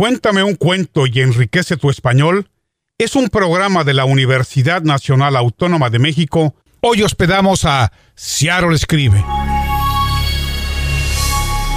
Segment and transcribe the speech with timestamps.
[0.00, 2.48] Cuéntame un cuento y enriquece tu español
[2.96, 6.54] es un programa de la Universidad Nacional Autónoma de México.
[6.80, 9.22] Hoy hospedamos a Seattle Escribe.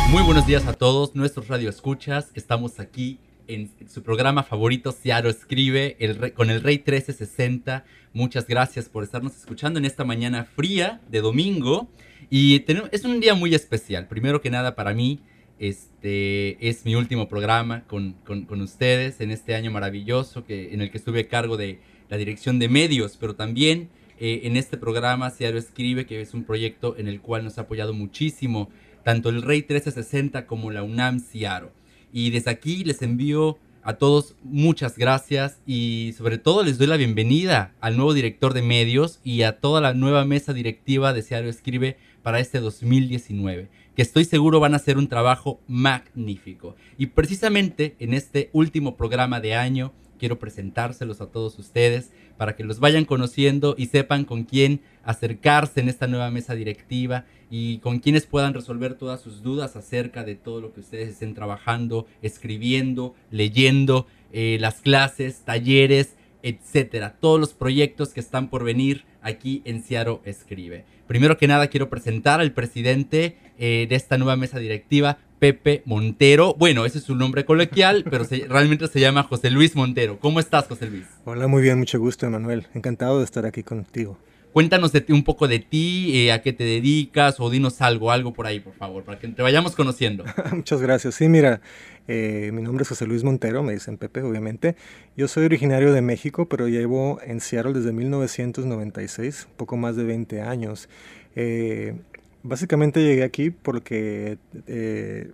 [0.07, 2.31] Muy buenos días a todos nuestros radioescuchas.
[2.33, 5.97] Estamos aquí en su programa favorito, Seattle Escribe,
[6.33, 7.83] con el Rey 1360.
[8.13, 11.89] Muchas gracias por estarnos escuchando en esta mañana fría de domingo.
[12.29, 14.07] Y es un día muy especial.
[14.07, 15.19] Primero que nada, para mí,
[15.67, 18.15] este es mi último programa con,
[18.61, 22.59] ustedes en este año maravilloso que, en el que estuve a cargo de la dirección
[22.59, 23.89] de medios, pero también
[24.19, 27.61] eh, en este programa Ciaro Escribe, que es un proyecto en el cual nos ha
[27.61, 28.69] apoyado muchísimo
[29.03, 31.71] tanto el Rey 1360 como la UNAM Ciaro.
[32.11, 36.97] Y desde aquí les envío a todos muchas gracias y sobre todo les doy la
[36.97, 41.49] bienvenida al nuevo director de medios y a toda la nueva mesa directiva de Ciaro
[41.49, 46.75] Escribe para este 2019 que estoy seguro van a hacer un trabajo magnífico.
[46.97, 52.63] Y precisamente en este último programa de año quiero presentárselos a todos ustedes para que
[52.63, 57.99] los vayan conociendo y sepan con quién acercarse en esta nueva mesa directiva y con
[57.99, 63.13] quienes puedan resolver todas sus dudas acerca de todo lo que ustedes estén trabajando, escribiendo,
[63.29, 67.15] leyendo, eh, las clases, talleres, etcétera.
[67.19, 70.85] Todos los proyectos que están por venir aquí en Ciaro Escribe.
[71.07, 76.53] Primero que nada quiero presentar al presidente eh, de esta nueva mesa directiva, Pepe Montero.
[76.53, 80.19] Bueno, ese es su nombre coloquial, pero realmente se llama José Luis Montero.
[80.19, 81.05] ¿Cómo estás, José Luis?
[81.25, 82.67] Hola, muy bien, mucho gusto, Emanuel.
[82.73, 84.17] Encantado de estar aquí contigo.
[84.53, 88.11] Cuéntanos de ti, un poco de ti, eh, a qué te dedicas o dinos algo,
[88.11, 90.25] algo por ahí, por favor, para que te vayamos conociendo.
[90.51, 91.15] Muchas gracias.
[91.15, 91.59] Sí, mira,
[92.07, 94.75] eh, mi nombre es José Luis Montero, me dicen Pepe, obviamente.
[95.15, 100.03] Yo soy originario de México, pero llevo en Seattle desde 1996, un poco más de
[100.03, 100.89] 20 años.
[101.35, 101.95] Eh,
[102.43, 104.37] básicamente llegué aquí porque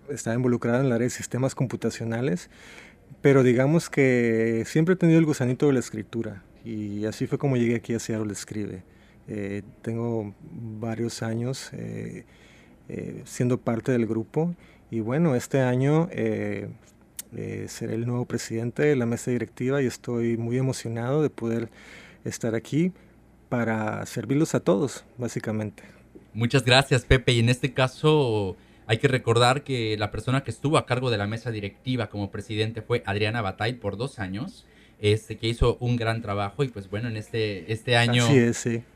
[0.10, 2.50] estaba involucrado en la área de sistemas computacionales,
[3.22, 7.58] pero digamos que siempre he tenido el gusanito de la escritura y así fue como
[7.58, 8.84] llegué aquí a Seattle Escribe.
[9.28, 10.34] Eh, tengo
[10.80, 12.26] varios años eh,
[12.88, 14.56] eh, siendo parte del grupo
[14.92, 20.58] y bueno, este año seré el nuevo presidente de la mesa directiva y estoy muy
[20.58, 21.70] emocionado de poder
[22.26, 22.92] estar aquí
[23.50, 25.84] para servirlos a todos, básicamente.
[26.34, 27.34] Muchas gracias, Pepe.
[27.34, 28.56] Y en este caso
[28.86, 32.32] hay que recordar que la persona que estuvo a cargo de la mesa directiva como
[32.32, 34.66] presidente fue Adriana Batay por dos años
[35.00, 38.26] este, que hizo un gran trabajo y pues bueno, en este, este año...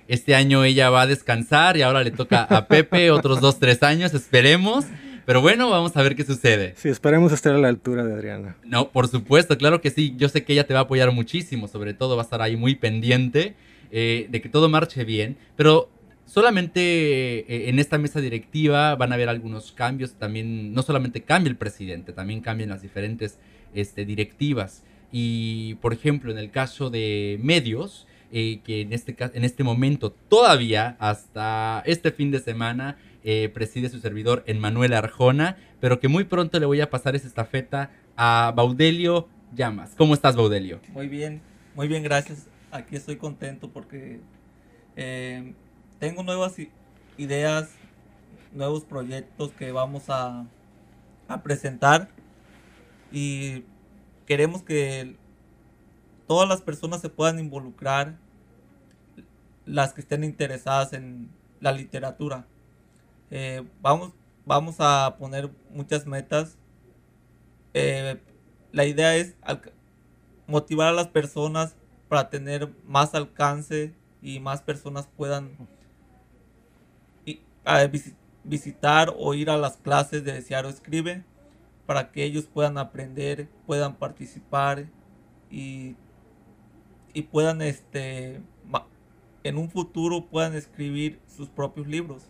[0.08, 3.82] Este año ella va a descansar y ahora le toca a Pepe otros dos, tres
[3.84, 4.86] años, esperemos.
[5.26, 6.74] Pero bueno, vamos a ver qué sucede.
[6.76, 8.58] Sí, esperemos estar a la altura de Adriana.
[8.66, 10.14] No, por supuesto, claro que sí.
[10.18, 12.58] Yo sé que ella te va a apoyar muchísimo, sobre todo va a estar ahí
[12.58, 13.56] muy pendiente
[13.92, 15.38] eh, de que todo marche bien.
[15.56, 15.90] Pero
[16.26, 20.14] solamente eh, en esta mesa directiva van a haber algunos cambios.
[20.14, 23.38] También, no solamente cambia el presidente, también cambian las diferentes
[23.74, 24.84] este, directivas.
[25.12, 30.12] Y, por ejemplo, en el caso de medios, eh, que en este, en este momento
[30.12, 36.24] todavía, hasta este fin de semana, eh, preside su servidor Manuel Arjona, pero que muy
[36.24, 39.92] pronto le voy a pasar esa estafeta a Baudelio Llamas.
[39.98, 40.80] ¿Cómo estás, Baudelio?
[40.90, 41.42] Muy bien,
[41.76, 42.48] muy bien, gracias.
[42.72, 44.20] Aquí estoy contento porque
[44.96, 45.54] eh,
[46.00, 46.56] tengo nuevas
[47.18, 47.70] ideas,
[48.52, 50.48] nuevos proyectos que vamos a
[51.44, 52.10] presentar
[53.12, 53.64] y
[54.26, 55.16] queremos que
[56.28, 58.18] todas las personas se puedan involucrar,
[59.66, 61.30] las que estén interesadas en
[61.62, 62.46] la literatura.
[63.32, 64.14] Eh, vamos,
[64.46, 66.58] vamos a poner muchas metas.
[67.74, 68.20] Eh,
[68.72, 69.36] la idea es
[70.48, 71.76] motivar a las personas
[72.10, 75.58] para tener más alcance y más personas puedan
[78.44, 81.24] visitar o ir a las clases de Ciaro Escribe
[81.86, 84.86] para que ellos puedan aprender, puedan participar
[85.50, 85.96] y,
[87.14, 88.42] y puedan este
[89.44, 92.24] en un futuro puedan escribir sus propios libros.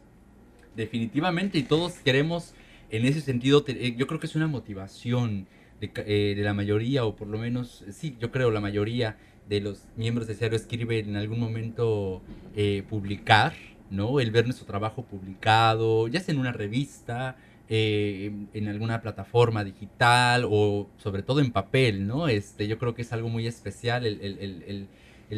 [0.76, 2.54] Definitivamente, y todos queremos
[2.90, 5.48] en ese sentido, eh, yo creo que es una motivación
[5.80, 9.18] de, eh, de, la mayoría, o por lo menos, sí, yo creo la mayoría
[9.48, 12.22] de los miembros de Diario Escribe en algún momento
[12.56, 13.54] eh, publicar,
[13.90, 14.20] ¿no?
[14.20, 17.36] El ver nuestro trabajo publicado, ya sea en una revista,
[17.70, 22.28] eh, en alguna plataforma digital o sobre todo en papel, ¿no?
[22.28, 24.88] Este, yo creo que es algo muy especial el,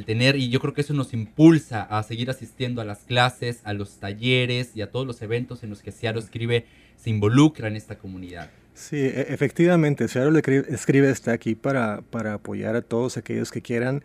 [0.03, 3.73] tener y yo creo que eso nos impulsa a seguir asistiendo a las clases, a
[3.73, 6.65] los talleres y a todos los eventos en los que Searo Escribe
[6.97, 8.49] se involucra en esta comunidad.
[8.73, 14.03] Sí, e, efectivamente, Searo Escribe está aquí para, para apoyar a todos aquellos que quieran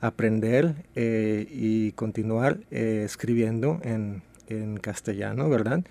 [0.00, 5.84] aprender eh, y continuar eh, escribiendo en, en castellano, ¿verdad?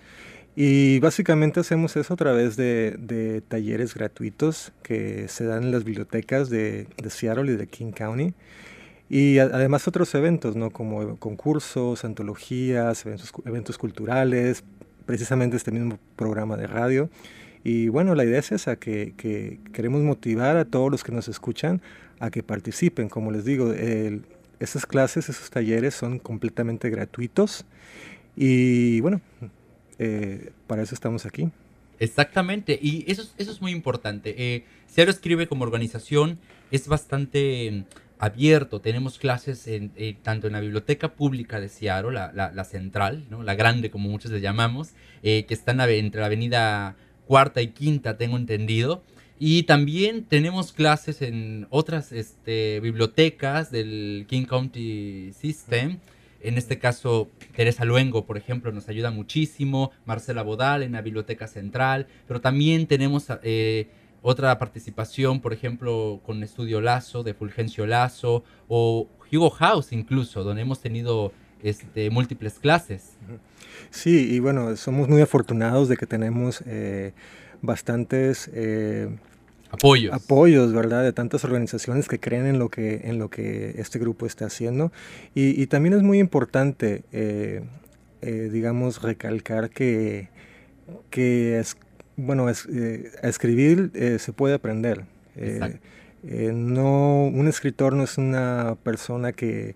[0.60, 6.50] Y básicamente hacemos eso a través de, talleres gratuitos que se dan en las bibliotecas
[6.50, 8.34] de, Seattle y de King County.
[9.10, 10.70] Y además otros eventos, ¿no?
[10.70, 14.64] como concursos, antologías, eventos, culturales,
[15.06, 17.10] precisamente este mismo programa de radio.
[17.64, 21.28] Y bueno, la idea es esa, que, que, queremos motivar a todos los que nos
[21.28, 21.82] escuchan
[22.20, 23.08] a que participen.
[23.08, 23.74] Como les digo,
[24.60, 27.66] esas clases, esos talleres son completamente gratuitos.
[28.36, 29.22] Y bueno,
[30.00, 31.50] eh, para eso estamos aquí.
[32.00, 34.36] Exactamente, y eso, eso es muy importante.
[34.38, 36.38] Eh, Seattle Escribe como organización
[36.70, 37.86] es bastante
[38.20, 38.82] abierto.
[38.82, 43.44] Tenemos clases en, eh, tanto en la biblioteca pública de Seattle, la, la, central, ¿no?
[43.44, 44.92] la grande como muchos le llamamos,
[45.24, 46.96] eh, que está entre la avenida
[47.28, 49.04] cuarta y quinta, tengo entendido.
[49.40, 56.00] Y también tenemos clases en otras este, bibliotecas del King County System.
[56.42, 61.48] En este caso, Teresa Luengo, por ejemplo, nos ayuda muchísimo, Marcela Bodal en la Biblioteca
[61.48, 63.90] Central, pero también tenemos eh,
[64.28, 70.64] otra participación, por ejemplo, con Estudio Lazo, de Fulgencio Lazo, o Hugo House incluso, donde
[70.64, 71.32] hemos tenido
[71.64, 73.14] este, múltiples clases.
[73.90, 77.14] Sí, y bueno, somos muy afortunados de que tenemos eh,
[77.62, 78.52] bastantes...
[78.54, 79.16] Eh,
[79.72, 80.14] apoyos.
[80.14, 81.04] apoyos, ¿verdad?
[81.04, 84.92] De tantas organizaciones que creen en lo que, en lo que este grupo está haciendo.
[85.36, 87.64] Y, también es muy importante, eh,
[88.22, 90.28] eh, digamos, recalcar que,
[91.12, 91.78] que es,
[92.18, 95.06] bueno, es, eh, a escribir se puede aprender.
[96.24, 99.76] no, un escritor no es una persona que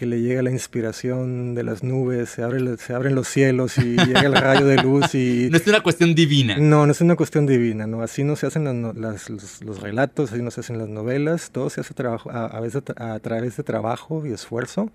[0.00, 3.96] que le llega la inspiración de las nubes, se, abre, se abren los cielos y
[4.06, 5.48] llega el rayo de luz y...
[5.50, 6.56] No es una cuestión divina.
[6.56, 8.00] No, no es una cuestión divina, ¿no?
[8.00, 8.64] Así no se hacen
[8.98, 12.82] las, los, relatos, así no se hacen las novelas, todo se hace trabajo, a, veces
[12.96, 14.90] a, través de trabajo y esfuerzo.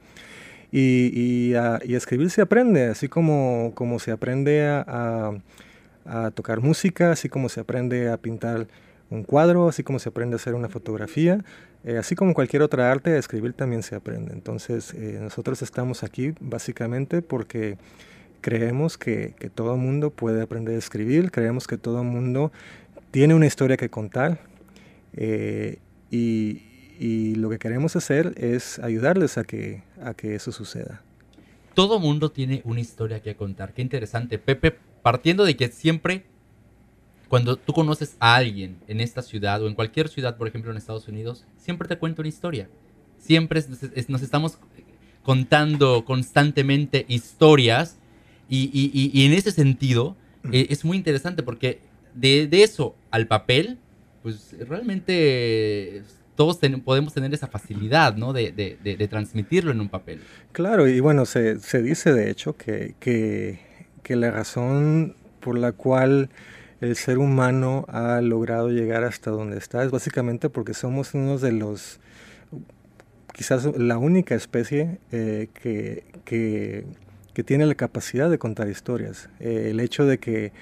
[0.71, 5.33] Y, y, a, y, escribir se aprende, así como, como se aprende a, a
[6.33, 8.67] tocar música, así como se aprende a pintar
[9.09, 11.43] un cuadro, así como se aprende a hacer una fotografía,
[11.83, 14.33] eh, así como cualquier otra arte, a escribir también se aprende.
[14.33, 17.77] Entonces, eh, nosotros estamos aquí básicamente porque
[18.41, 22.51] creemos que, que todo mundo puede aprender a escribir, creemos que todo mundo
[23.11, 24.39] tiene una historia que contar
[25.13, 25.79] eh,
[26.11, 26.61] y,
[26.99, 31.01] y, lo que queremos hacer es ayudarles a que, a que eso suceda.
[31.73, 33.73] Todo mundo tiene una historia que contar.
[33.73, 34.37] Qué interesante.
[34.37, 34.75] Pepe,
[35.05, 36.25] partiendo de que siempre
[37.27, 40.77] cuando tú conoces a alguien en esta ciudad o en cualquier ciudad, por ejemplo en
[40.77, 42.69] Estados Unidos, siempre te cuenta una historia.
[43.19, 43.63] Siempre
[44.07, 44.57] nos estamos
[45.21, 47.99] contando constantemente historias
[48.49, 50.15] y, en ese sentido
[50.51, 51.81] eh, es muy interesante porque
[52.15, 53.77] de, eso al papel,
[54.23, 56.01] pues realmente
[56.35, 58.33] todos podemos tener esa facilidad, ¿no?
[58.33, 60.21] De, transmitirlo en un papel.
[60.51, 63.64] Claro, y bueno, se, dice de hecho que, que
[64.09, 66.29] la razón por la cual
[66.81, 71.51] el ser humano ha logrado llegar hasta donde está es básicamente porque somos uno de
[71.51, 71.99] los,
[73.33, 76.85] quizás la única especie eh, que, que,
[77.43, 79.29] tiene la capacidad de contar historias.
[79.41, 80.53] Eh, el hecho de que,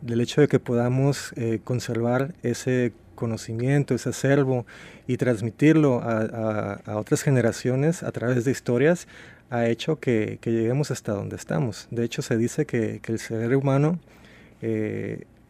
[0.00, 4.64] del hecho de que podamos eh, conservar ese conocimiento, ese acervo
[5.08, 9.08] y transmitirlo a, otras generaciones a través de historias
[9.50, 11.88] ha hecho que, lleguemos hasta donde estamos.
[11.90, 13.98] De hecho, se dice que, el ser humano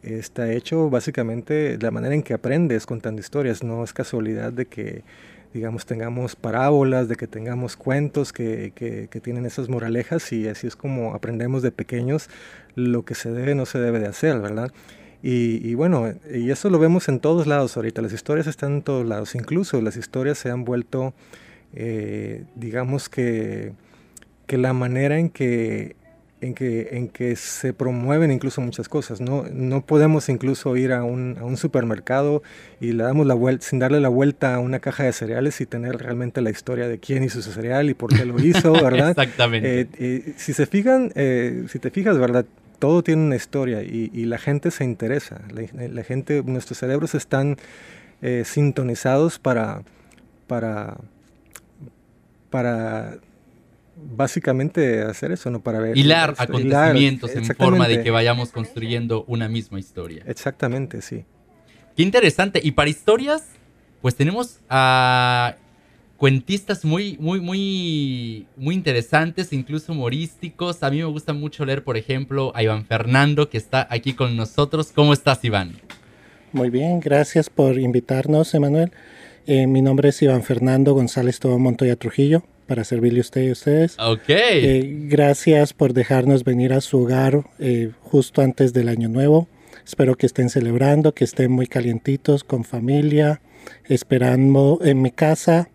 [0.03, 3.63] está hecho básicamente la manera en que aprendes contando historias.
[3.63, 5.03] No es casualidad de que,
[5.53, 10.77] digamos, tengamos parábolas, de que tengamos cuentos que, que, tienen esas moralejas y así es
[10.77, 12.29] como aprendemos de pequeños
[12.75, 14.73] lo que se debe no se debe de hacer, ¿verdad?
[15.23, 18.01] Y, bueno, y eso lo vemos en todos lados ahorita.
[18.01, 19.35] Las historias están en todos lados.
[19.35, 21.13] Incluso las historias se han vuelto,
[21.75, 23.73] eh, digamos que,
[24.51, 25.95] que la manera en que
[26.41, 29.21] en que, en que se promueven incluso muchas cosas.
[29.21, 32.43] No, no podemos incluso ir a un, a un supermercado
[32.81, 35.67] y le damos la vuelta, sin darle la vuelta a una caja de cereales y
[35.67, 39.11] tener realmente la historia de quién hizo ese cereal y por qué lo hizo, ¿verdad?
[39.11, 39.87] Exactamente.
[40.01, 42.45] Eh, si se fijan, eh, si te fijas, ¿verdad?
[42.81, 45.43] Todo tiene una historia y, y la gente se interesa.
[45.53, 47.57] La, la, gente, nuestros cerebros están
[48.21, 49.83] eh, sintonizados para,
[50.49, 50.97] para,
[52.51, 53.21] para
[54.03, 55.63] básicamente hacer eso, ¿no?
[55.63, 55.97] Para ver.
[55.97, 60.23] Hilar acontecimientos en forma de que vayamos construyendo una misma historia.
[60.27, 61.25] Exactamente, sí.
[61.97, 62.61] Qué interesante.
[62.63, 63.45] Y para historias,
[64.01, 65.57] pues tenemos a
[66.17, 70.83] cuentistas muy, muy, muy, muy interesantes, incluso humorísticos.
[70.83, 74.37] A mí me gusta mucho leer, por ejemplo, a Iván Fernando, que está aquí con
[74.37, 74.93] nosotros.
[74.95, 75.77] ¿Cómo estás, Iván?
[76.53, 78.93] Muy bien, gracias por invitarnos, Emanuel.
[79.47, 82.43] Eh, mi nombre es Iván Fernando González Tobón Montoya Trujillo.
[82.71, 83.97] Para servirle a usted y a ustedes.
[83.99, 84.29] Ok.
[84.29, 89.49] Eh, gracias por dejarnos venir a su hogar eh, justo antes del año nuevo.
[89.85, 93.41] Espero que estén celebrando, que estén muy calientitos con familia,
[93.87, 95.69] esperando en mi casa.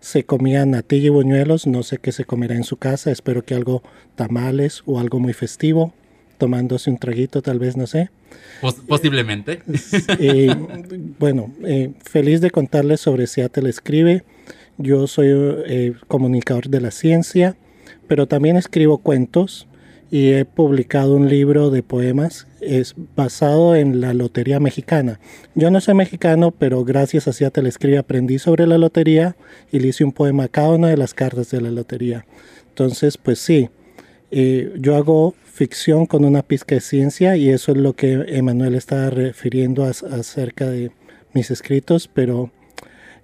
[0.00, 3.54] Se comían natilla y buñuelos, no sé qué se comerá en su casa, espero que
[3.54, 3.84] algo
[4.16, 5.94] tamales o algo muy festivo,
[6.38, 8.10] tomándose un traguito tal vez, no sé.
[8.60, 9.62] Pos posiblemente.
[10.18, 10.52] Eh,
[11.20, 14.24] bueno, eh, feliz de contarles sobre Seattle Escribe.
[14.78, 17.56] Yo soy eh, comunicador de la ciencia,
[18.08, 19.68] pero también escribo cuentos
[20.10, 25.18] y he publicado un libro de poemas es basado en la lotería mexicana.
[25.54, 29.36] Yo no soy mexicano, pero gracias a Seattle Escribe aprendí sobre la lotería
[29.70, 32.26] y le hice un poema a cada una de las cartas de la lotería.
[32.68, 33.70] Entonces, pues sí,
[34.30, 38.74] eh, yo hago ficción con una pizca de ciencia y eso es lo que Emanuel
[38.74, 40.92] estaba refiriendo a, acerca de
[41.34, 42.50] mis escritos, pero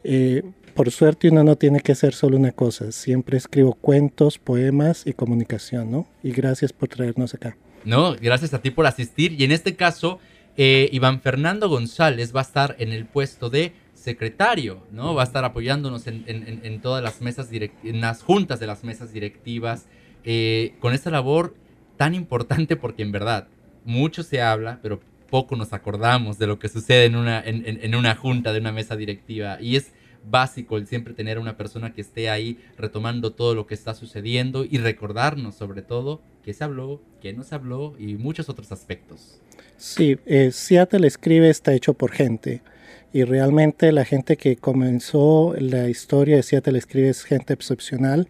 [0.05, 0.43] eh,
[0.79, 2.93] por suerte uno no tiene que hacer solo una cosa.
[2.93, 6.07] Siempre escribo cuentos, poemas y comunicación, ¿no?
[6.23, 7.57] Y gracias por traernos acá.
[7.85, 9.33] No, gracias a ti por asistir.
[9.33, 10.21] Y en este caso,
[10.57, 15.17] eh, Iván Fernando González va a estar en el puesto de secretario, ¿no?
[15.17, 19.87] Va a estar apoyándonos en todas las mesas, en las juntas de las mesas directivas,
[20.23, 21.57] eh, con esta labor
[21.97, 23.49] tan importante porque en verdad
[23.85, 27.95] mucho se habla, pero poco nos acordamos de lo que sucede en una, en, en
[27.97, 29.61] una junta, de una mesa directiva.
[29.61, 29.93] Y es
[30.31, 34.65] básico el siempre tener una persona que esté ahí retomando todo lo que está sucediendo
[34.65, 39.41] y recordarnos sobre todo qué se habló, qué no se habló y muchos otros aspectos.
[39.77, 42.63] Sí, eh, Seattle Escribe está hecho por gente
[43.13, 48.29] y realmente la gente que comenzó la historia de Seattle Escribe es gente excepcional,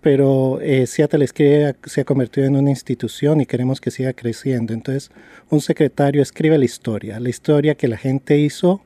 [0.00, 4.72] pero eh, Seattle Escribe se ha convertido en una institución y queremos que siga creciendo.
[4.72, 5.10] Entonces,
[5.50, 8.82] un secretario escribe la historia, la historia que la gente hizo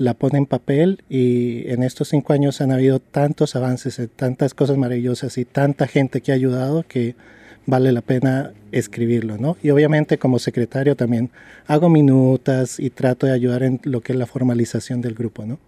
[0.00, 4.54] la pone en papel y en estos cinco años han habido tantos avances, eh, tantas
[4.54, 7.14] cosas maravillosas y tanta gente que ha ayudado que
[7.66, 9.58] vale la pena escribirlo, ¿no?
[9.62, 11.28] Y obviamente como secretario también
[11.66, 15.58] hago minutas y trato de ayudar en lo que es la formalización del grupo, ¿no?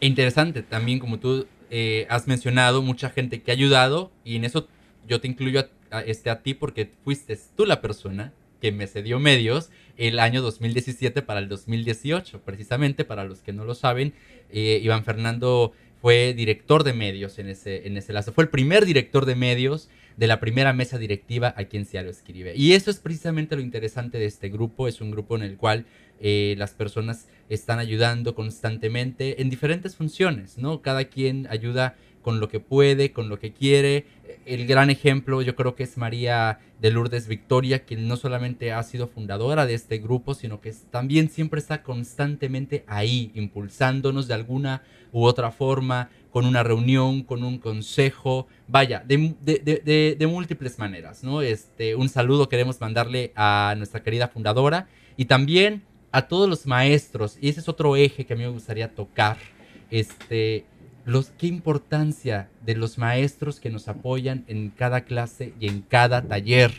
[0.00, 4.68] Interesante, también como tú eh, has mencionado, mucha gente que ha ayudado y en eso
[5.08, 9.18] yo te incluyo a, este, a ti porque fuiste tú la persona que me cedió
[9.18, 12.40] medios el año 2017 para el 2018.
[12.42, 14.14] Precisamente, para los que no lo saben,
[14.50, 18.32] eh, Iván Fernando fue director de medios en ese, en ese lazo.
[18.32, 22.10] Fue el primer director de medios de la primera mesa directiva a quien se lo
[22.10, 22.52] escribe.
[22.56, 24.88] Y eso es precisamente lo interesante de este grupo.
[24.88, 25.86] Es un grupo en el cual
[26.20, 30.82] eh, las personas están ayudando constantemente en diferentes funciones, ¿no?
[30.82, 34.06] Cada quien ayuda con lo que puede, con lo que quiere.
[34.48, 38.82] El gran ejemplo yo creo que es María de Lourdes Victoria, quien no solamente ha
[38.82, 44.82] sido fundadora de este grupo, sino que también siempre está constantemente ahí, impulsándonos de alguna
[45.12, 50.78] u otra forma, con una reunión, con un consejo, vaya, de, de, de, de, múltiples
[50.78, 51.42] maneras, ¿no?
[51.42, 54.88] Este, un saludo queremos mandarle a nuestra querida fundadora
[55.18, 58.48] y también a todos los maestros, y ese es otro eje que a mí me
[58.48, 59.36] gustaría tocar,
[59.90, 60.64] este,
[61.08, 66.20] los, qué importancia de los maestros que nos apoyan en cada clase y en cada
[66.22, 66.72] taller.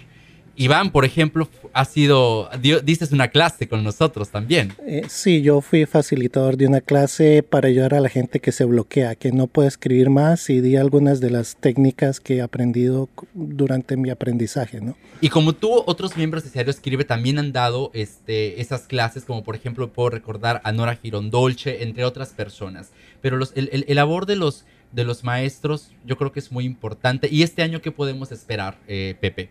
[0.56, 2.50] Iván, por ejemplo, ha sido,
[2.84, 4.74] dices una clase con nosotros también.
[4.86, 8.66] Eh, sí, yo fui facilitador de una clase para ayudar a la gente que se
[8.66, 13.08] bloquea, que no puede escribir más y di algunas de las técnicas que he aprendido
[13.34, 14.98] durante mi aprendizaje, ¿no?
[15.22, 19.44] Y como tú, otros miembros de Diario Escribe también han dado este, esas clases, como
[19.44, 22.92] por ejemplo puedo recordar a Nora Girondolce, entre otras personas.
[23.22, 26.52] Pero los, el, el, el labor de los, de los maestros yo creo que es
[26.52, 27.28] muy importante.
[27.32, 29.50] ¿Y este año qué podemos esperar, eh, Pepe?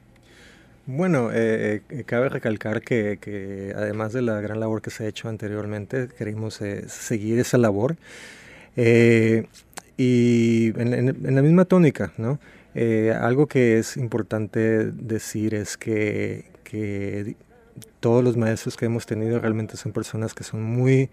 [0.86, 5.08] Bueno, eh, eh, cabe recalcar que, que, además de la gran labor que se ha
[5.08, 7.96] hecho anteriormente, queremos seguir esa labor.
[8.76, 12.38] Y en, en, en, la misma tónica, ¿no?
[13.20, 17.34] algo que es importante decir es que, que,
[18.00, 21.10] todos los maestros que hemos tenido realmente son personas que son muy,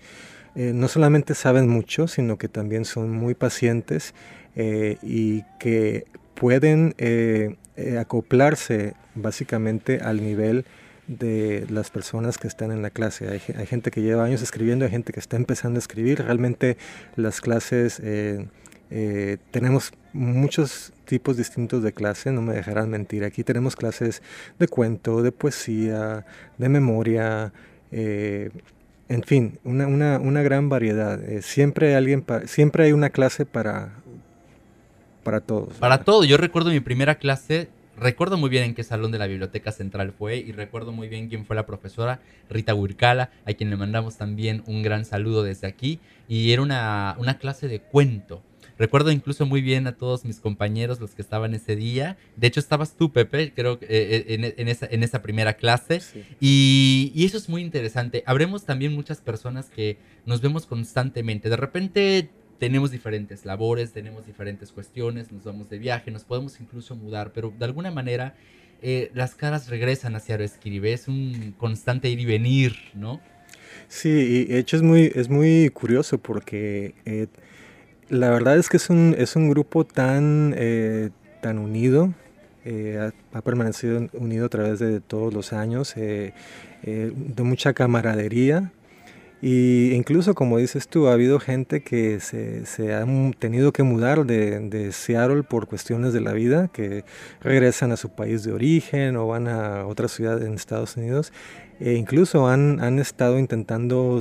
[0.55, 4.13] no solamente saben mucho, sino que también son muy pacientes
[4.55, 10.65] y que pueden eh, eh, acoplarse básicamente al nivel
[11.07, 13.27] de las personas que están en la clase.
[13.29, 16.21] Hay, gente que lleva años escribiendo, hay gente que está empezando a escribir.
[16.21, 16.77] Realmente
[17.15, 18.47] las clases, eh,
[18.91, 23.23] eh, tenemos muchos tipos distintos de clase, no me dejarán mentir.
[23.23, 24.21] Aquí tenemos clases
[24.57, 26.25] de cuento, de poesía,
[26.57, 27.53] de memoria.
[27.91, 28.49] Eh,
[29.07, 31.19] en fin, una, una, una gran variedad.
[31.41, 33.93] siempre, hay alguien siempre hay una clase para,
[35.23, 35.75] para todos.
[35.75, 36.23] Para todo.
[36.23, 40.11] Yo recuerdo mi primera clase, recuerdo muy bien en qué salón de la Biblioteca Central
[40.11, 42.19] fue y recuerdo muy bien quién fue la profesora,
[42.49, 45.99] Rita Huircala, a quien le mandamos también un gran saludo desde aquí.
[46.27, 48.41] Y era una, una clase de cuento.
[48.77, 52.17] Recuerdo incluso muy bien a todos mis compañeros, los que estaban ese día.
[52.35, 54.25] De hecho, estabas tú, Pepe, creo, eh,
[54.57, 56.01] en, esa, en, esa, primera clase.
[56.39, 58.23] Y, y, eso es muy interesante.
[58.25, 61.49] Habremos también muchas personas que nos vemos constantemente.
[61.49, 62.29] De repente
[62.59, 67.53] tenemos diferentes labores, tenemos diferentes cuestiones, nos vamos de viaje, nos podemos incluso mudar, pero
[67.57, 68.35] de alguna manera
[68.81, 73.21] eh, las caras regresan hacia Escribe, es un constante ir y venir, ¿no?
[73.87, 77.27] Sí, y de hecho es muy, es muy curioso porque eh,
[78.09, 81.09] la verdad es que es un, es un grupo tan, eh,
[81.41, 82.13] tan unido,
[83.33, 86.33] ha, permanecido unido a través de todos los años, de
[87.37, 88.71] mucha camaradería,
[89.41, 93.05] y incluso, como dices tú, ha habido gente que se, se ha
[93.37, 97.03] tenido que mudar de, de, Seattle por cuestiones de la vida, que
[97.41, 101.31] regresan a su país de origen o van a otra ciudad en Estados Unidos.
[101.79, 104.19] E incluso han, han estado intentando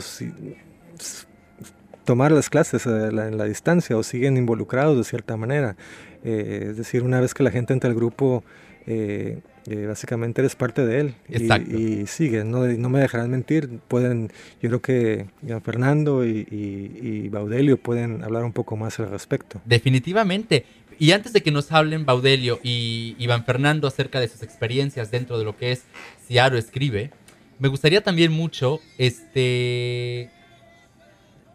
[2.05, 5.77] tomar las clases en la, distancia o siguen involucrados de cierta manera.
[6.25, 8.45] Eh, es decir, una vez que la gente entra al grupo,
[8.87, 11.15] eh, eh, básicamente eres parte de él.
[11.29, 13.69] Y, sigue, no, no, me dejarán mentir.
[13.89, 14.31] Pueden,
[14.61, 15.27] yo creo que
[15.63, 19.61] Fernando y, y, Baudelio pueden hablar un poco más al respecto.
[19.65, 20.67] Definitivamente.
[20.99, 25.39] Y antes de que nos hablen Baudelio y Iván Fernando acerca de sus experiencias dentro
[25.39, 25.83] de lo que es
[26.27, 27.11] Ciaro Escribe,
[27.59, 30.31] me gustaría también mucho este,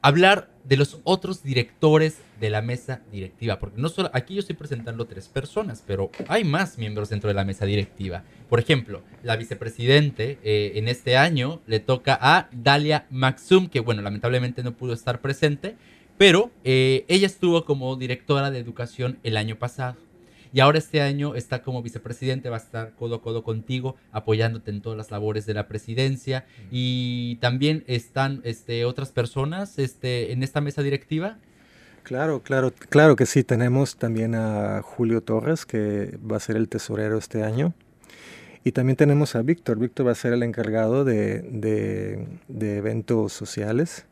[0.02, 4.56] hablar de los otros directores de la mesa directiva, porque no solo aquí yo estoy
[4.56, 8.24] presentando tres personas, pero hay más miembros dentro de la mesa directiva.
[8.50, 14.02] Por ejemplo, la vicepresidente eh, en este año le toca a Dalia Maxum, que bueno,
[14.02, 15.76] lamentablemente no pudo estar presente,
[16.18, 19.96] pero eh, ella estuvo como directora de educación el año pasado.
[20.52, 24.72] Y ahora este año está como vicepresidente, va a estar codo a codo contigo, apoyándote
[24.72, 26.46] en todas las labores de la presidencia.
[26.72, 31.38] Y también están este, otras personas este, en esta mesa directiva.
[32.04, 33.44] Claro, claro, claro que sí.
[33.44, 37.74] Tenemos también a Julio Torres, que va a ser el tesorero este año.
[38.64, 39.78] Y también tenemos a Víctor.
[39.78, 41.42] Víctor va a ser el encargado de,
[42.48, 44.06] de eventos sociales.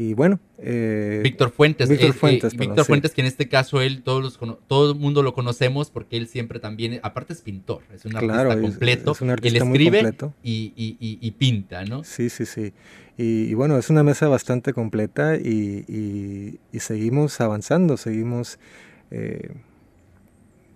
[0.00, 0.40] Y bueno.
[0.56, 1.86] Eh, Víctor Fuentes.
[1.86, 4.98] Víctor eh, Fuentes, eh, Víctor Fuentes, que en este caso él, todos los, todo el
[4.98, 9.12] mundo lo conocemos porque él siempre también, aparte es pintor, es un artista completo.
[9.12, 12.02] Es, un artista él escribe y, y, y, pinta, ¿no?
[12.02, 12.72] Sí, sí, sí.
[13.18, 18.58] Y, bueno, es una mesa bastante completa y, seguimos avanzando, seguimos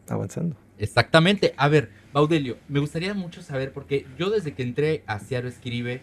[0.06, 0.54] avanzando.
[0.76, 1.54] Exactamente.
[1.56, 6.02] A ver, Baudelio, me gustaría mucho saber, porque yo desde que entré a Ciaro Escribe,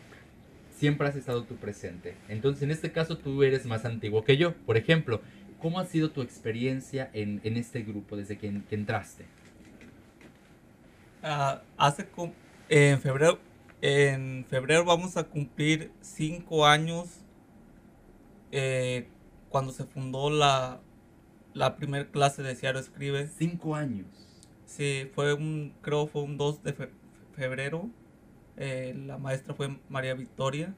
[0.81, 2.15] siempre has estado tú presente.
[2.27, 4.55] Entonces, en este caso, tú eres más antiguo que yo.
[4.65, 5.21] Por ejemplo,
[5.61, 9.25] ¿cómo ha sido tu experiencia en, este grupo desde que, entraste?
[11.21, 12.07] Ah, hace
[12.67, 13.37] en febrero,
[13.83, 17.19] en febrero vamos a cumplir cinco años
[18.51, 19.05] eh,
[19.49, 20.81] cuando se fundó la,
[21.53, 23.27] la primera clase de Ciaro Escribe.
[23.27, 24.07] Cinco años.
[24.65, 26.89] Sí, fue un, creo fue un 2 de
[27.35, 27.87] febrero
[28.63, 30.75] eh, la maestra fue María Victoria.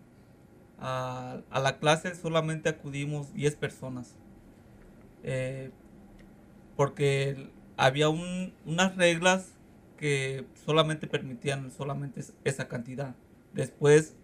[0.80, 4.16] A, la clase solamente acudimos 10 personas.
[5.24, 5.70] Eh,
[6.78, 9.52] porque había unas reglas
[9.98, 13.16] que solamente permitían solamente esa cantidad.
[13.52, 14.16] Después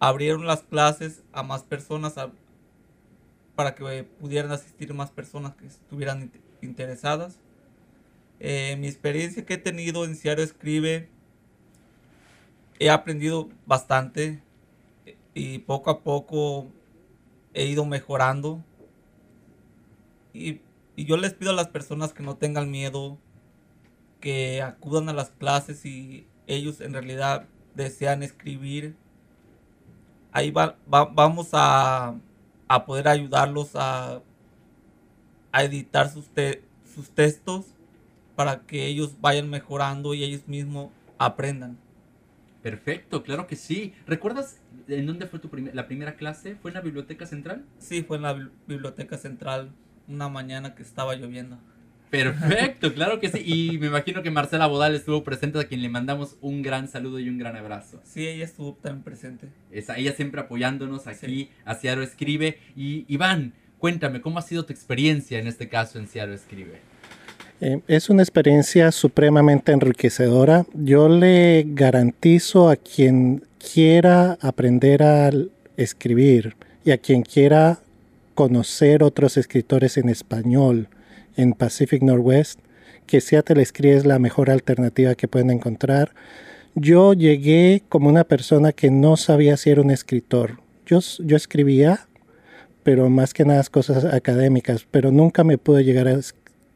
[0.00, 2.14] abrieron las clases a más personas
[3.56, 6.32] para que pudieran asistir más personas que estuvieran
[6.62, 7.38] interesadas.
[8.40, 11.10] Eh, mi experiencia que he tenido en Ciaro Escribe
[12.78, 14.42] he aprendido bastante
[15.34, 16.66] y poco a poco
[17.54, 18.62] he ido mejorando.
[20.32, 20.60] Y,
[20.96, 23.18] yo les pido a las personas que no tengan miedo,
[24.20, 28.96] que acudan a las clases y ellos en realidad desean escribir.
[30.32, 32.16] Ahí va, vamos a,
[32.84, 34.22] poder ayudarlos a,
[35.52, 37.66] editar sus textos
[38.34, 41.78] para que ellos vayan mejorando y ellos mismos aprendan.
[42.62, 43.94] Perfecto, claro que sí.
[44.06, 46.56] ¿Recuerdas en dónde fue tu la primera clase?
[46.56, 47.64] ¿Fue en la biblioteca central?
[47.78, 49.70] Sí, fue en la biblioteca central,
[50.08, 51.58] una mañana que estaba lloviendo.
[52.10, 53.42] Perfecto, claro que sí.
[53.44, 57.18] Y me imagino que Marcela Bodal estuvo presente, a quien le mandamos un gran saludo
[57.20, 58.00] y un gran abrazo.
[58.04, 59.48] Sí, ella estuvo también presente.
[59.70, 62.58] ella siempre apoyándonos aquí a Ciaro Escribe.
[62.74, 66.80] Y Iván, cuéntame, ¿cómo ha sido tu experiencia en este caso en Ciaro Escribe?
[67.60, 70.64] Eh, es una experiencia supremamente enriquecedora.
[70.74, 75.30] Yo le garantizo a quien quiera aprender a
[75.76, 77.80] escribir y a quien quiera
[78.34, 80.88] conocer otros escritores en español
[81.36, 82.60] en Pacific Northwest,
[83.06, 86.14] que Seattle Escribe es la mejor alternativa que pueden encontrar.
[86.76, 90.60] Yo llegué como una persona que no sabía si era un escritor.
[90.86, 92.06] Yo, yo escribía,
[92.84, 96.20] pero más que nada cosas académicas, pero nunca me pude llegar a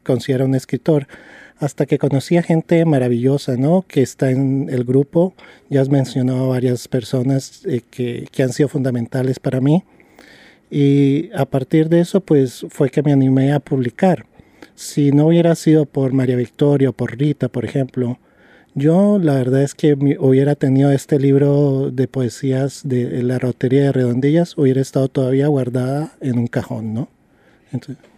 [0.03, 1.07] considerar un escritor
[1.57, 3.85] hasta que conocí a gente maravillosa, ¿no?
[3.87, 5.33] Que está en el grupo.
[5.69, 9.83] Ya has mencionado varias personas eh, que, que, han sido fundamentales para mí.
[10.69, 14.25] Y a partir de eso, pues fue que me animé a publicar.
[14.75, 18.17] Si no hubiera sido por María Victoria o por Rita, por ejemplo,
[18.75, 23.91] yo la verdad es que hubiera tenido este libro de poesías de la rotería de
[23.91, 27.09] redondillas, hubiera estado todavía guardada en un cajón, ¿no?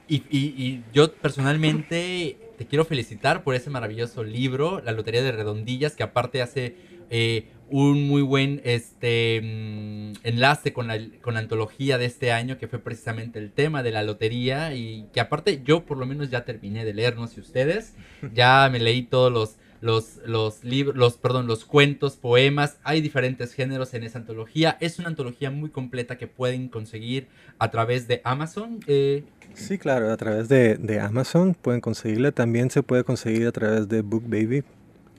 [0.08, 6.04] Y, yo personalmente te quiero felicitar por ese maravilloso libro, La Lotería de Redondillas, que
[6.04, 6.76] aparte hace
[7.10, 12.58] eh, un muy buen este, mm, enlace con la, con la antología de este año,
[12.58, 16.30] que fue precisamente el tema de la lotería, y que aparte yo por lo menos
[16.30, 17.96] ya terminé de leer, no sé ustedes,
[18.34, 23.54] ya me leí todos los los, los libros, los, perdón, los cuentos, poemas, hay diferentes
[23.54, 24.78] géneros en esa antología.
[24.80, 27.28] Es una antología muy completa que pueden conseguir
[27.60, 28.80] a través de Amazon.
[28.88, 29.24] Eh.
[29.54, 32.32] Sí, claro, a través de, de, Amazon pueden conseguirla.
[32.32, 34.63] También se puede conseguir a través de Book Baby,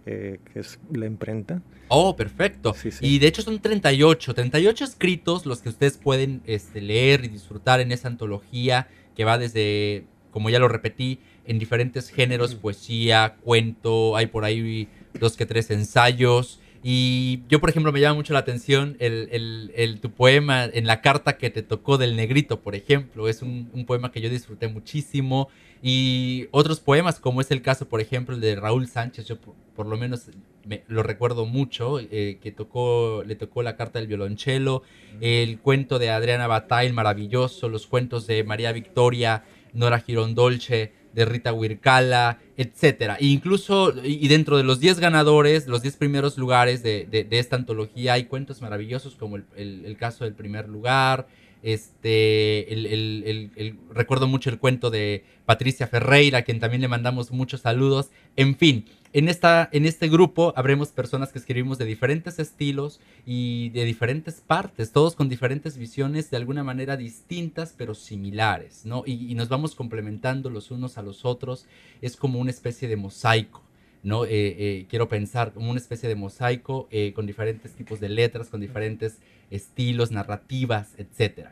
[0.05, 1.63] eh, que es la imprenta.
[1.87, 2.75] Oh, perfecto.
[3.01, 7.79] Y de hecho son 38, 38 escritos los que ustedes pueden este, leer y disfrutar
[7.79, 14.17] en esa antología que va desde, como ya lo repetí, en diferentes géneros, poesía, cuento,
[14.17, 16.61] hay por ahí dos que tres ensayos.
[16.89, 21.37] Y yo, por ejemplo, me llama mucho la atención el, tu poema en la carta
[21.37, 23.29] que te tocó del negrito, por ejemplo.
[23.29, 25.49] Es un, poema que yo disfruté muchísimo.
[25.83, 29.37] Y otros poemas, como es el caso, por ejemplo, el de Raúl Sánchez, yo
[29.75, 30.31] por, lo menos
[30.65, 34.85] me, lo recuerdo mucho, eh, que tocó, le tocó la carta del violonchelo,
[35.21, 41.53] el cuento de Adriana Bataille, maravilloso, los cuentos de María Victoria, Nora Girondolce, de Rita
[41.53, 43.17] Wirkala, etcétera.
[43.19, 48.13] E incluso, y dentro de los 10 ganadores, los 10 primeros lugares de, esta antología,
[48.13, 51.27] hay cuentos maravillosos como el, caso del primer lugar.
[51.63, 57.63] Este, el, recuerdo mucho el cuento de Patricia Ferreira, a quien también le mandamos muchos
[57.63, 58.11] saludos.
[58.37, 58.85] En fin,
[59.17, 64.43] en, esta, en este grupo habremos personas que escribimos de diferentes estilos y de diferentes
[64.47, 69.05] partes, todos con diferentes visiones de alguna manera distintas pero similares, ¿no?
[69.07, 71.65] Y, nos vamos complementando los unos a los otros.
[72.03, 73.63] Es como una especie de mosaico.
[74.03, 74.27] ¿no?
[74.27, 78.49] Eh, eh, quiero pensar como una especie de mosaico eh, con diferentes tipos de letras,
[78.49, 79.17] con diferentes
[79.51, 81.49] estilos, narrativas, etc.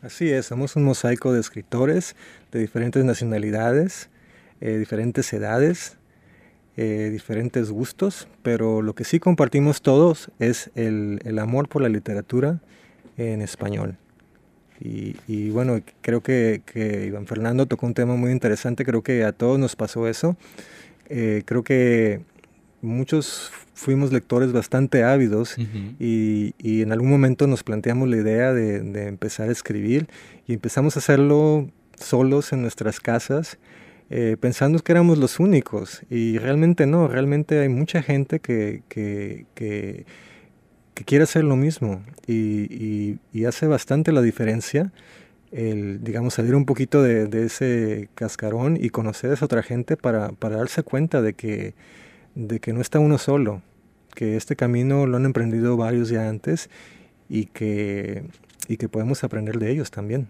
[0.00, 2.16] Así es, somos un mosaico de escritores
[2.52, 4.08] de diferentes nacionalidades,
[4.60, 5.98] diferentes edades,
[6.76, 11.88] eh, diferentes gustos, pero lo que sí compartimos todos es el, el amor por la
[11.88, 12.60] literatura
[13.16, 13.96] en español.
[14.80, 19.24] Y, y bueno, creo que, que, Iván Fernando tocó un tema muy interesante, creo que
[19.24, 20.36] a todos nos pasó eso.
[21.08, 22.20] Eh, creo que
[22.82, 25.56] muchos fuimos lectores bastante ávidos
[25.98, 30.08] y, y, en algún momento nos planteamos la idea de, de empezar a escribir
[30.46, 33.58] y empezamos a hacerlo solos en nuestras casas
[34.08, 39.46] eh, pensando que éramos los únicos y realmente no, realmente hay mucha gente que, que,
[39.54, 40.04] que,
[41.04, 44.92] quiere hacer lo mismo y, hace bastante la diferencia
[45.50, 49.96] el, digamos, salir un poquito de, de, ese cascarón y conocer a esa otra gente
[49.96, 51.74] para, para darse cuenta de que,
[52.34, 53.62] de que no está uno solo,
[54.14, 56.70] que este camino lo han emprendido varios ya antes
[57.28, 58.24] y que,
[58.68, 60.28] y que podemos aprender de ellos también.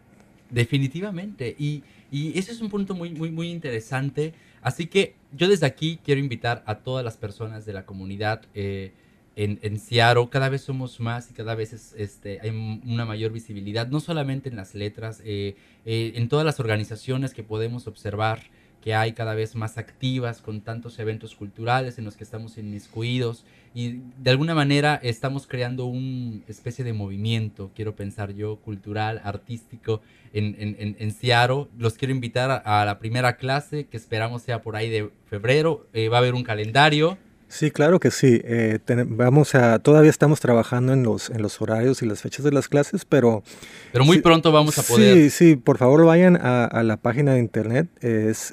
[0.50, 1.54] Definitivamente.
[1.58, 4.34] Y y ese es un punto muy, muy, muy interesante.
[4.62, 8.92] Así que yo desde aquí quiero invitar a todas las personas de la comunidad eh,
[9.36, 10.28] en, en Seattle.
[10.30, 14.48] Cada vez somos más y cada vez es, este, hay una mayor visibilidad, no solamente
[14.48, 18.42] en las letras, eh, eh, en todas las organizaciones que podemos observar
[18.86, 23.44] que hay cada vez más activas con tantos eventos culturales en los que estamos inmiscuidos
[23.74, 30.02] y de alguna manera estamos creando una especie de movimiento, quiero pensar yo, cultural, artístico
[30.32, 31.66] en, en, en, Seattle.
[31.76, 35.88] Los quiero invitar a, la primera clase que esperamos sea por ahí de febrero.
[35.92, 37.18] Eh, va a haber un calendario.
[37.48, 38.40] Sí, claro que sí.
[38.44, 42.50] Eh, vamos a, todavía estamos trabajando en los, en los horarios y las fechas de
[42.52, 43.44] las clases, pero...
[43.92, 45.16] Pero muy pronto vamos a poder...
[45.16, 48.52] Sí, sí, por favor vayan a, la página de internet, es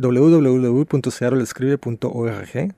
[0.00, 2.74] www.seattlescribe.org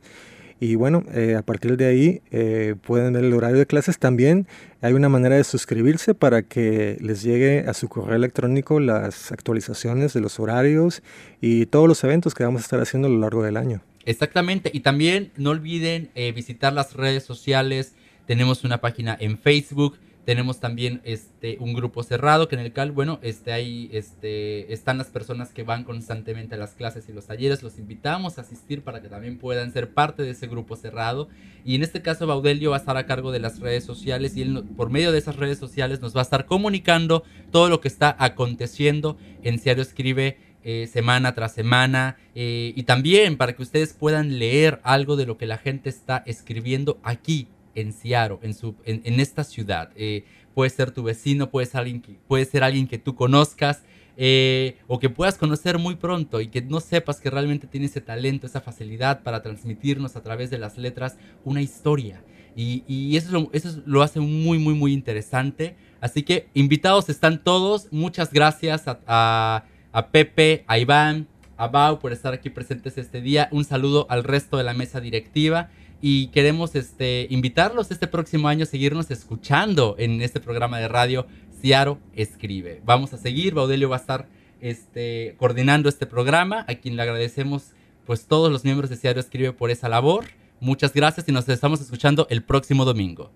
[0.63, 3.99] y bueno, eh, a partir de ahí eh, pueden ver el horario de clases.
[3.99, 4.47] También
[4.83, 10.13] hay una manera de suscribirse para que les llegue a su correo electrónico las actualizaciones
[10.13, 11.03] de los horarios
[11.41, 13.81] y todos los eventos que vamos a estar haciendo a lo largo del año.
[14.05, 17.95] Exactamente, y también no olviden eh, visitar las redes sociales.
[18.27, 22.93] Tenemos una página en Facebook, Tenemos también este, un grupo cerrado que en el cual,
[22.93, 27.27] bueno, este, ahí este, están las personas que van constantemente a las clases y los
[27.27, 27.63] talleres.
[27.63, 31.29] Los invitamos a asistir para que también puedan ser parte de ese grupo cerrado.
[31.65, 34.43] Y en este caso, Baudelio va a estar a cargo de las redes sociales y
[34.43, 37.89] él, por medio de esas redes sociales nos va a estar comunicando todo lo que
[37.89, 43.93] está aconteciendo en Ciario Escribe eh, semana tras semana eh, y también para que ustedes
[43.93, 48.75] puedan leer algo de lo que la gente está escribiendo aquí en Seattle, en, su,
[48.85, 49.91] en, esta ciudad.
[49.97, 53.83] Eh, puede ser tu vecino, puede ser alguien que, puede ser alguien que tú conozcas
[54.17, 58.01] eh, o que puedas conocer muy pronto y que no sepas que realmente tiene ese
[58.01, 62.23] talento, esa facilidad para transmitirnos a través de las letras una historia.
[62.57, 65.77] Y, y eso, lo, eso lo hace muy, muy, muy interesante.
[66.01, 67.89] Así que invitados están todos.
[67.93, 73.49] Muchas gracias a, a Pepe, a Iván, a Bau por estar aquí presentes este día.
[73.51, 78.63] Un saludo al resto de la mesa directiva y queremos este, invitarlos este próximo año
[78.63, 81.27] a seguirnos escuchando en este programa de radio
[81.61, 82.81] Ciaro Escribe.
[82.85, 84.29] Vamos a seguir, Baudelio va a estar
[84.61, 87.73] este, coordinando este programa, a quien le agradecemos
[88.07, 90.25] pues todos los miembros de Ciaro Escribe por esa labor.
[90.61, 93.31] Muchas gracias y nos estamos escuchando el próximo domingo.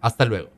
[0.00, 0.50] Hasta luego.